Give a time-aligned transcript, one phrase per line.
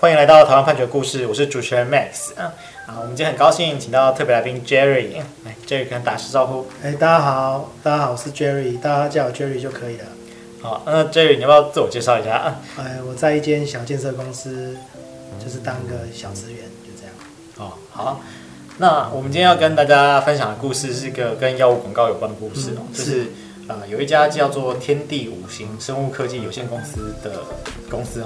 [0.00, 2.54] 欢迎来到台湾判决故事，我是主持人 Max 啊
[2.86, 6.66] 啊，我们今天很高兴请到特别来宾 Jerry，来 Jerry 跟打声招呼。
[6.82, 10.04] 哎，大家好，大家好，我是 Jerry，大家叫我 Jerry 就可以了。
[10.62, 12.60] 好，那 Jerry 你要不要自我介绍一下啊？
[12.78, 14.74] 哎，我在一间小建设公司，
[15.38, 17.12] 就是当个小职员，就这样。
[17.58, 18.22] 哦，好。
[18.78, 23.26] 那我们今天要跟大家分享的故事是一个跟药物广告有关的故事哦，嗯、就是
[23.68, 27.42] 呃有一家叫做天地五行生物科技有限公司的
[27.90, 28.22] 公司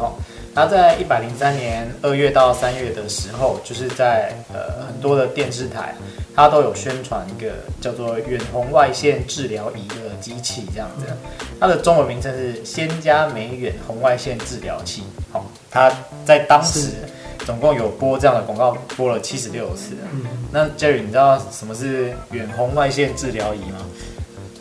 [0.54, 5.94] 哈，它在一百零三年二月到三月的时候，就是在呃很多的电视台，
[6.34, 11.06] 它都有宣传一个叫做远红外线治疗仪的机器这样子，
[11.58, 15.92] 它的中文名称是仙家美远红外线治疗器，好，它
[16.24, 16.90] 在当时。
[17.44, 19.90] 总共有播这样的广告，播了七十六次。
[20.14, 23.84] 嗯，那 Jerry，你知道什么是远红外线治疗仪吗？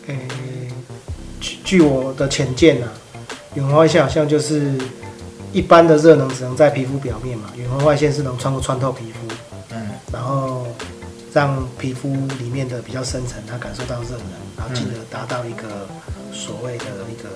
[0.08, 0.68] 诶、欸，
[1.40, 2.92] 据据我的浅见啊，
[3.54, 4.74] 远红外线好像就是
[5.54, 9.20] 一般的热能只能在皮肤表面嘛，远红外线是能穿过穿透皮肤，
[9.70, 10.66] 嗯，然后
[11.32, 12.08] 让皮肤
[12.40, 14.26] 里面的比较深层，它感受到热能，
[14.58, 15.86] 然后进而达到一个
[16.32, 17.28] 所谓的一个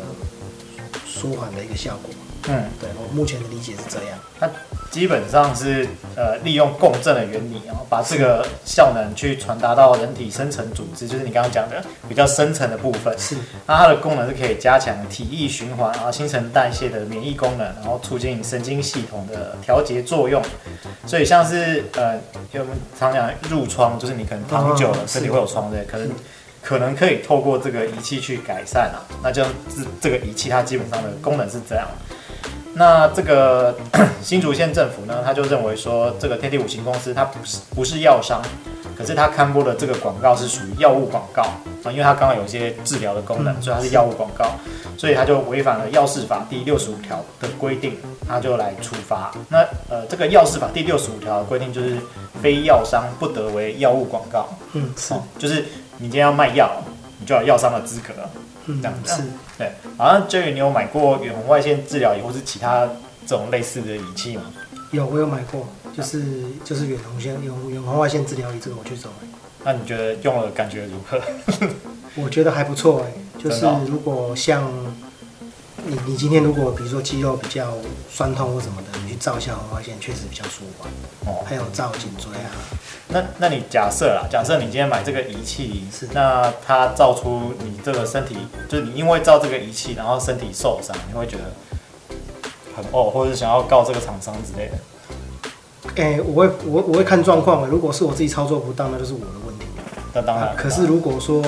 [1.06, 2.11] 舒缓的一个效果。
[2.48, 4.19] 嗯，对，我目前的理解是这样。
[4.41, 4.50] 它
[4.91, 5.86] 基本上是
[6.17, 13.17] 呃利用共振的原理，然后把这个效能去传达到人体深层组织，就是你刚刚讲的比较深层的部分。
[13.19, 13.36] 是，
[13.67, 20.42] 那它的功能是可以加强体液循环，然后新陈代谢的免疫功能，然后促进神经系统的调节作用。
[21.06, 22.19] 所以像是呃，
[22.55, 26.11] 我们常讲褥疮，就是你可能躺久了身体会有疮的，可能
[26.62, 29.05] 可能可以透过这个仪器去改善啊。
[29.23, 31.86] 那这样这这个仪器它基本上的功能是这样。
[32.78, 33.76] 那这个
[34.22, 38.40] 新竹县政府呢，他就认为说，这个天地五行公司它不是不是药商，
[38.96, 44.52] 可是他刊播的这个广告是属于药物广告啊，因为它刚刚有一些治疗的功能，所以它是药物广告，
[44.96, 47.96] 所以他就违反了药事法第六十五条的规定，
[48.28, 49.32] 他就来处罚。
[49.48, 51.96] 那呃，这个药事法第六十五条的规定就是，
[52.40, 54.48] 非药商不得为药物广告。
[54.74, 55.64] 嗯，是，就是
[55.96, 56.70] 你今天要卖药，
[57.18, 58.12] 你就要药商的资格。
[58.68, 59.24] 嗯，这样子，
[59.58, 59.73] 对。
[59.96, 62.89] 好像 Jerry，你有买过远红外线治疗仪或是其他
[63.27, 64.45] 这种类似的仪器吗？
[64.92, 66.23] 有，我有买过，就是
[66.64, 69.11] 就是远红线远远红外线治疗仪，这个我去走。
[69.64, 71.20] 那你觉得用了感觉如何？
[72.17, 73.12] 我觉得还不错哎，
[73.42, 74.70] 就是如果像。
[75.86, 77.73] 你你今天如果比如说肌肉比较
[78.11, 80.90] 酸痛或什么的，照一下红外线，确实比较舒缓。
[81.27, 82.51] 哦，还有照颈椎啊。
[83.08, 88.36] 那那你假设啦，假设你今天买这个仪器，是那它照出你这个身体，
[88.68, 91.45] 就是你因为照这个仪器，然后身体受伤，你会觉得
[92.77, 95.92] 很哦，或者是想要告这个厂商之类的。
[95.96, 97.67] 哎、欸，我会我我会看状况。
[97.67, 99.67] 如果是我自己操作不当，那就是我的问题。
[100.14, 100.55] 那当然。
[100.56, 101.42] 可是如果说。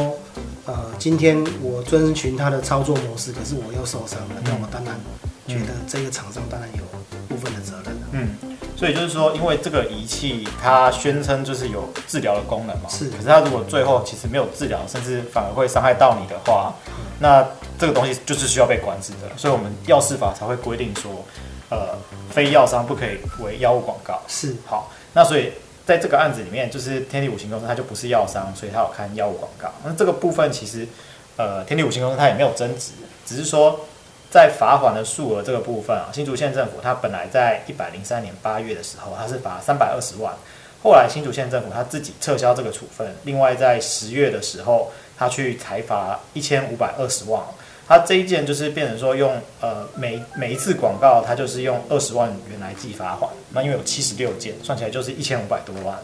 [0.67, 4.95] 呃，今天我遵循他的操作模式，可是我又受伤了，那我当然
[5.49, 6.90] 觉得这个厂商当然有部
[7.41, 8.07] 分的责任的。
[8.13, 8.37] 嗯，
[8.77, 13.09] 所以就是说，因为这个仪器它宣称就是有治疗的功能嘛，是。
[13.11, 16.73] 可是它如果最后其实没有治疗，甚至反而会伤害到你的话，
[17.19, 17.45] 那
[17.79, 19.37] 这个东西就是需要被管制的。
[19.37, 21.11] 所以我们药事法才会规定说，
[21.71, 21.97] 呃，
[22.31, 24.21] 非药商不可以为药物广告。
[24.29, 24.55] 是。
[24.67, 25.53] 好，那所以。
[25.87, 29.69] 在这个案子里面，就是天地五行公司，它就不是药商，所以它有看药物广告。
[29.85, 30.87] 那这个部分其实，
[31.37, 32.93] 呃，天地五行公司它也没有争执，
[33.27, 33.81] 只是说
[34.31, 40.33] 在罚款的数额这个部分啊，新竹县政府它本来在一百零三年八月的时候，它是罚三百二十万，
[40.83, 47.43] 后来新竹县政府它自己撤销这个处分，另外在十月的时候，它去裁罚一千五百二十万。
[47.89, 53.29] 它这一件就是变成说用呃每每一次广告，它就是用二十万元来计罚款。
[53.51, 55.99] 那因为有七十六件，算起来就是一千五百多万。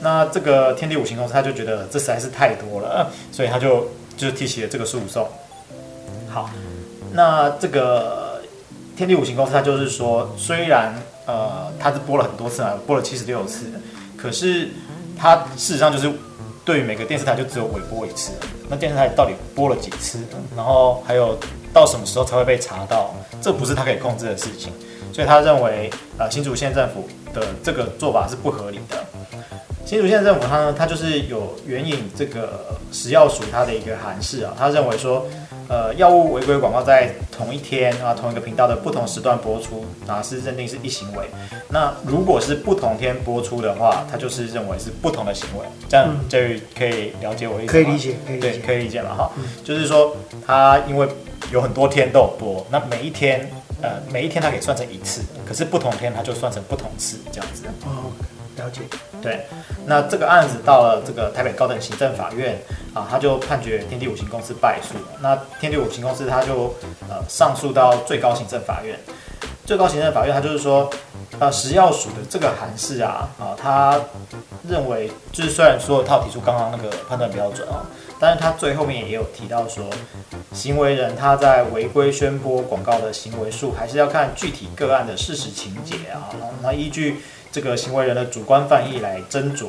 [0.00, 5.28] 那这个天地五行公司他就觉得这实在是太多了，所以他就就提起了这个诉讼。
[6.28, 6.48] 好，
[7.12, 8.40] 那这个
[8.96, 10.94] 天地五行公司他就是说，虽然
[11.26, 13.66] 呃他是播了很多次啊，播了七十六次，
[14.16, 14.70] 可是
[15.18, 16.10] 他事实上就是。
[16.62, 18.32] 对于每个电视台就只有委播一次，
[18.68, 20.20] 那电视台到底播了几次？
[20.54, 21.36] 然后还有
[21.72, 23.12] 到什么时候才会被查到？
[23.40, 24.70] 这不是他可以控制的事情，
[25.12, 28.99] 所以他认为，呃，新竹县政府的这个做法是不合理的。
[29.90, 35.26] 新竹县政府它呢，它就是有援引这个食药署它的一个函释啊，他认为说。
[35.68, 41.24] 呃，药物违规广告在同一天啊，同一个频道的不同时段播出啊，是认定是一行为。
[41.68, 45.64] 那如果是不同天播出的话，它就是认为是不同的行为。
[45.88, 46.36] 这样就
[46.76, 47.72] 可以了解我意思吗？
[47.72, 49.30] 可以理解，可以理解，对，可以理解了哈。
[49.36, 51.06] 嗯、就是说，它因为
[51.52, 53.48] 有很多天都有播，那每一天
[53.80, 57.62] 呃，每一天它可以算成一次，可是不同天它就算成不同次，这样子。
[57.84, 58.10] 哦。
[58.60, 58.82] 了解，
[59.22, 59.46] 对，
[59.86, 62.60] 那这个案子到了这个台北高等行政法院
[62.92, 64.94] 啊，他就判决天地五行公司败诉。
[65.20, 66.74] 那天地五行公司他就
[67.08, 68.98] 呃上诉到最高行政法院，
[69.64, 70.90] 最高行政法院他就是说，
[71.40, 73.98] 啊，食药署的这个函释啊，啊，他
[74.68, 77.80] 认为就是虽然说他提出刚刚那个判断标准啊，
[78.18, 79.86] 但是他最后面也有提到说，
[80.52, 86.28] 行为人他在违规宣播广告的行为数，还是要看具体个案的事实情节啊，
[86.62, 89.68] 那依据这个行为人的主观犯意来斟酌，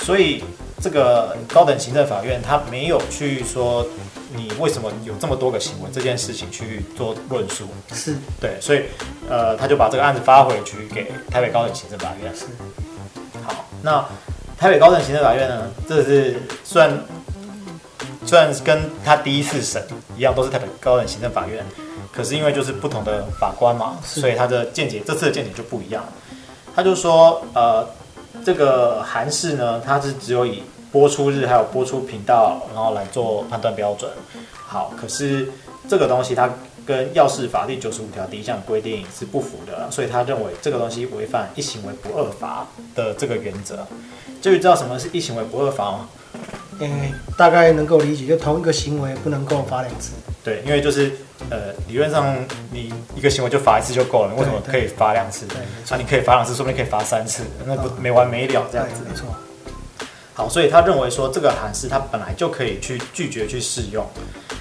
[0.00, 0.42] 所以
[0.82, 3.86] 这个高等行政法院他没有去说。
[4.34, 7.64] 你为什么有这么多个行为这件事情去做论述？
[7.94, 8.82] 是对，所以
[9.28, 12.30] 呃，他就把这个案子发回去给台北高等行政法院。
[12.36, 12.44] 是，
[13.42, 14.04] 好，那
[14.58, 16.98] 台北高等行政法院呢，这是虽然
[18.26, 19.82] 虽然跟他第一次审
[20.16, 21.64] 一样，都是台北高等行政法院，
[22.12, 26.04] 可是因为就是不同的法官嘛，所以他的见解这次的见解就不一样。
[26.76, 27.88] 他就说，呃，
[28.44, 30.62] 这个韩氏呢，它是只有以。
[30.90, 34.10] 播出日还有播出频道，然后来做判断标准。
[34.66, 35.48] 好，可是
[35.88, 36.50] 这个东西它
[36.86, 43.86] 跟药事法第九十五条第一项规定是不符的，所以他认为这个东西违反一行为不二法的这个原则。
[44.40, 46.08] 至于知道什么是一行为不二法吗？
[46.80, 50.12] 嗯，大概能够理解，就同一个行为不能够罚两次。
[50.44, 51.12] 对，因为就是
[51.50, 52.36] 呃，理论上
[52.70, 55.44] 你一个行为就罚一次就够了，为什么可以罚两次？
[55.46, 55.58] 对，
[55.90, 59.02] 那、啊、你可以罚两次，说不定可以罚三次，那不没完没了这样子。
[59.06, 59.26] 没错。
[60.38, 64.06] 好，所以他认为说这个函式他本来就可以去拒绝去适用，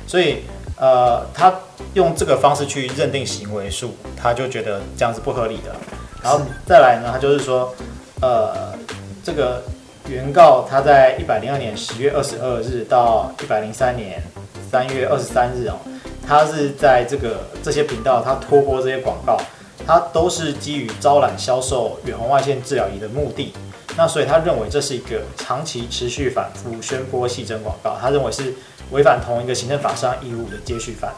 [0.07, 0.39] 所以
[0.75, 1.53] 呃，他
[1.93, 5.75] 用这个方式去认定行为数，他就觉得这样是不合理的。
[6.23, 7.71] 然后再来呢，他就是说，
[8.21, 8.73] 呃，
[9.23, 9.61] 这个
[10.09, 14.19] 原告他在一百零二年十月二十二日到一百零三年
[14.71, 15.77] 三月二十三日哦，
[16.27, 19.37] 他是在这个这些频道他托播这些广告，
[19.87, 23.53] 他都是基于招揽销售远红外线治疗仪的目的。
[23.95, 28.53] 那所以他认为这是一个长期持续反复宣播细针广告，他认为是
[28.91, 31.11] 违反同一个行政法上义务的接续犯。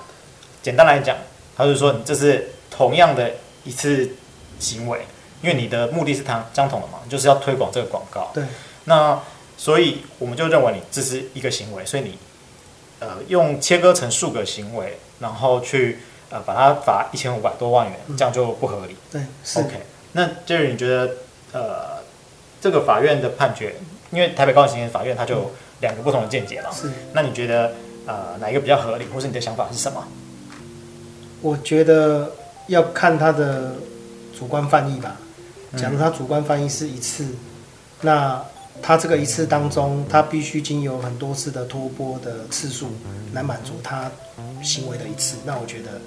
[0.61, 1.17] 简单来讲，
[1.57, 3.31] 他就说你这是同样的
[3.65, 4.07] 一次
[4.59, 5.01] 行为，
[5.41, 8.31] 因为你的目的是相相同的嘛，就是要推广这个广告。
[8.33, 8.43] 对。
[8.85, 9.19] 那
[9.57, 12.17] 所以我们就认为你这是一个行为，所以你
[12.99, 15.99] 呃用切割成数个行为，然后去
[16.29, 18.95] 呃把它罚一千五百多万元，这样就不合理。
[19.11, 19.21] 对。
[19.43, 19.59] 是。
[19.59, 19.81] OK。
[20.13, 21.11] 那 Jerry 你觉得
[21.53, 21.99] 呃？
[22.61, 23.73] 这个法院的判决，
[24.11, 26.69] 因为台北高等行政法院它就有两个不同的见解了。
[26.73, 27.71] 是，那你觉得
[28.05, 30.05] 呃哪一个比较合理，或是你的想法是什么？
[31.41, 32.33] 我觉得
[32.67, 33.75] 要看他的
[34.37, 35.15] 主观翻译吧。
[35.77, 37.37] 假如他主观翻译是一次，嗯、
[38.01, 38.45] 那
[38.81, 42.91] 他这个一次当中，他必须经由很多次的托播的次数
[43.31, 44.11] 来满足他
[44.61, 45.37] 行为的一次。
[45.45, 46.01] 那我觉得，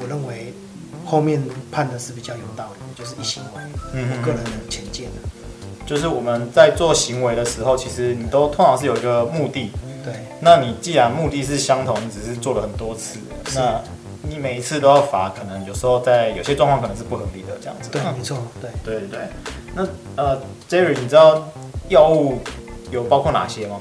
[0.00, 0.54] 我认为
[1.04, 3.62] 后面判的是比较有道理，就是一行为。
[3.94, 5.28] 嗯，我个人的浅见的。
[5.86, 9.72] 就是我们在做行为的时候，其实你都通常是有一个目的。
[10.04, 10.12] 对。
[10.40, 13.18] 那你既然目的是相同，你只是做了很多次，
[13.54, 13.80] 那
[14.22, 17.88] 你每一次都要罚，可能有时候在有些状况可能是不合理的这样子。
[17.90, 18.36] 对，没错。
[18.60, 18.70] 对。
[18.84, 19.20] 对对对。
[19.74, 19.86] 那
[20.16, 21.48] 呃，Jerry，你知道
[21.88, 22.38] 药物
[22.90, 23.80] 有包括哪些吗？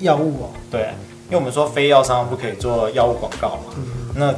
[0.00, 0.50] 药物哦。
[0.72, 0.92] 对，
[1.26, 3.74] 因为我们说非药商不可以做药物广告嘛。
[3.76, 4.10] 嗯。
[4.16, 4.34] 那。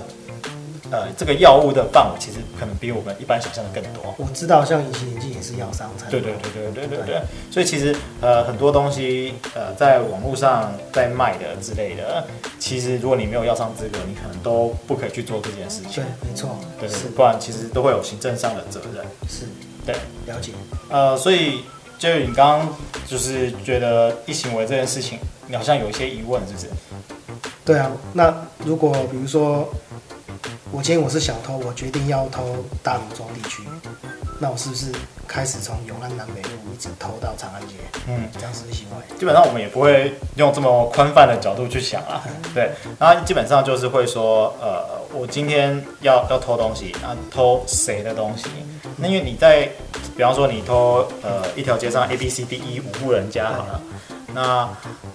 [0.91, 4.15] 呃，这个药物的范围其实可能比我们一般想象的更多。
[4.19, 6.09] 我知道，像隐形眼镜也是药商才。
[6.09, 7.23] 对对对对对对对，对。
[7.51, 12.25] 所以其实呃很多东西呃在网络上在卖的之类的，
[12.61, 16.03] 其实如果你没有药商资格，你可能都不可以去做这件事情。
[16.03, 16.57] 对，没错。
[16.79, 17.09] 对，是。
[17.09, 19.05] 不然其实都会有行政上的责任。
[19.29, 19.47] 是。
[19.85, 19.95] 对，
[20.27, 20.53] 了解。
[20.89, 21.63] 呃，所以
[21.99, 22.69] 就是你刚刚
[23.07, 25.19] 就是觉得一行为这件事情，
[25.49, 26.67] 你好像有一些疑问，是不是？
[27.65, 28.33] 对啊，那
[28.65, 29.69] 如果比如说。
[30.73, 33.63] 我今天我是小偷，我决定要偷大芦洲地区，
[34.41, 34.93] 那我是不是
[35.27, 37.75] 开始从永安南北路一直偷到长安街？
[38.09, 39.17] 嗯，这样是行为。
[39.17, 42.23] 基本上我们也不会用这么宽泛的角度去想啊。
[42.53, 48.47] 对，然后基本上就是会说，呃，我今天要要偷东西，啊，偷谁的东西？
[48.97, 49.71] 那因为你在，
[50.17, 53.81] 比方说你偷呃一条街上 A B C D E 五户人家好了，
[54.35, 54.69] 那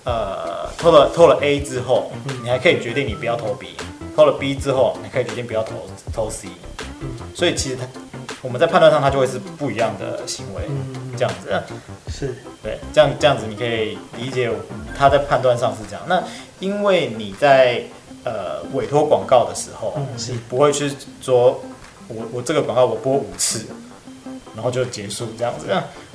[0.06, 3.76] 呃偷了偷了 A 之后，你还可以决定你不要偷 B。
[4.22, 6.48] 偷了 B 之后，你可以决定不要投投 C，
[7.34, 7.88] 所以其实它
[8.44, 10.62] 我们在判断上它就会是不一样的行为，
[11.18, 11.64] 这样子。
[12.08, 12.36] 是。
[12.62, 14.52] 对，这样这样子你可以理解
[14.96, 16.04] 他在判断上是这样。
[16.08, 16.24] 那
[16.60, 17.84] 因为你在
[18.24, 21.60] 呃委托广告的时候，是不会去说
[22.08, 23.66] 我我这个广告我播五次，
[24.54, 25.66] 然后就结束这样子，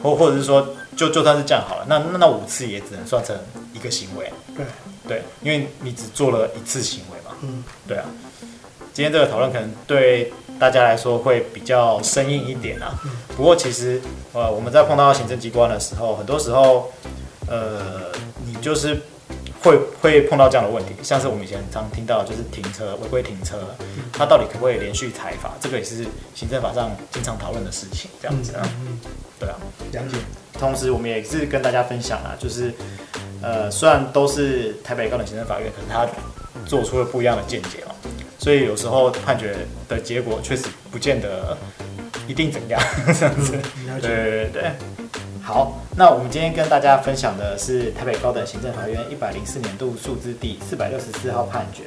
[0.00, 3.36] 或或者是说就就算是这样好了，那那那五次也只能算成
[3.74, 4.64] 一个行为，对。
[5.08, 7.15] 对，因为你只做了一次行为。
[7.42, 8.04] 嗯，对啊，
[8.92, 12.98] 今天这个讨论可能对大家来说会比较生硬一点啊。
[13.36, 14.00] 不过其实，
[14.32, 16.90] 呃，我们在碰到行政机关的时候，很多时候，
[17.46, 18.10] 呃，
[18.46, 18.98] 你就是
[19.62, 23.58] 会会碰到这样的问题，像是我们以前常听到就是停车违规停车，
[24.12, 25.52] 它到底可不可以连续采罚？
[25.60, 28.98] 这个也是行政法上经常讨论的事情，这样子啊，嗯，
[29.38, 29.56] 对啊，
[29.92, 30.16] 了解。
[30.58, 32.72] 同时，我们也是跟大家分享啊，就是
[33.42, 36.08] 呃，虽然都是台北高等行政法院，可是他
[36.64, 37.94] 做出了不一样的见解哦，
[38.38, 39.56] 所以有时候判决
[39.88, 41.56] 的结果确实不见得
[42.26, 42.80] 一定怎样，
[43.18, 43.58] 这样子。
[44.00, 44.72] 对对对。
[45.42, 51.84] 好，那我们今天跟大家分享的是台北高等行政法院一百零四年度诉字第四百六十四号判决。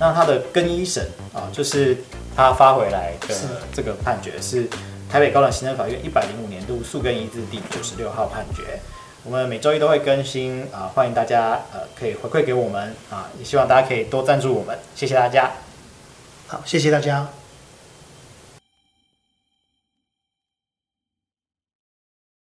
[0.00, 1.98] 那它的更一审啊，就是
[2.34, 3.34] 他发回来的
[3.74, 4.66] 这个判决是
[5.10, 8.80] 台北高等行政法院一百零五年度诉更一字第九十六号判决。
[9.24, 15.50] 我们每周一都会更新啊，欢迎大家呃可以回馈给我们啊，也希望大家可以多赞助我们，谢谢大家。
[16.46, 17.26] 好，谢谢大家。